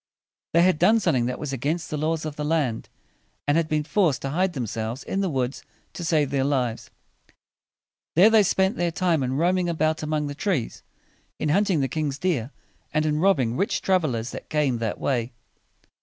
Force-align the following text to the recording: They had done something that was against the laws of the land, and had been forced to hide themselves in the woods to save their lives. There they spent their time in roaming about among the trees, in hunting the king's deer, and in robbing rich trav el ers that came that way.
They 0.53 0.63
had 0.63 0.79
done 0.79 0.99
something 0.99 1.27
that 1.27 1.37
was 1.37 1.53
against 1.53 1.91
the 1.91 1.95
laws 1.95 2.25
of 2.25 2.35
the 2.35 2.43
land, 2.43 2.89
and 3.47 3.55
had 3.55 3.67
been 3.67 3.83
forced 3.83 4.23
to 4.23 4.31
hide 4.31 4.53
themselves 4.53 5.03
in 5.03 5.21
the 5.21 5.29
woods 5.29 5.61
to 5.93 6.03
save 6.03 6.31
their 6.31 6.43
lives. 6.43 6.89
There 8.15 8.31
they 8.31 8.41
spent 8.41 8.77
their 8.77 8.89
time 8.89 9.21
in 9.21 9.33
roaming 9.33 9.69
about 9.69 10.01
among 10.01 10.25
the 10.25 10.33
trees, 10.33 10.81
in 11.37 11.49
hunting 11.49 11.81
the 11.81 11.87
king's 11.87 12.17
deer, 12.17 12.49
and 12.91 13.05
in 13.05 13.19
robbing 13.19 13.55
rich 13.55 13.79
trav 13.83 14.03
el 14.03 14.15
ers 14.15 14.31
that 14.31 14.49
came 14.49 14.79
that 14.79 14.99
way. 14.99 15.33